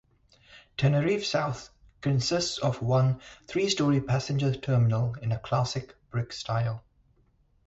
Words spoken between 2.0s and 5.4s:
consists of one three-storey passenger terminal in a